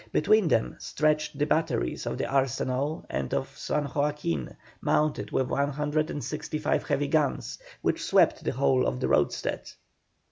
Between 0.11 0.47
them 0.47 0.77
stretched 0.79 1.37
the 1.37 1.45
batteries 1.45 2.07
of 2.07 2.17
the 2.17 2.25
arsenal 2.25 3.05
and 3.07 3.31
of 3.35 3.55
San 3.55 3.83
Joaquin, 3.95 4.55
mounted 4.81 5.29
with 5.29 5.49
165 5.49 6.81
heavy 6.81 7.07
guns, 7.07 7.59
which 7.83 8.03
swept 8.03 8.43
the 8.43 8.53
whole 8.53 8.87
of 8.87 8.99
the 8.99 9.07
roadstead. 9.07 9.69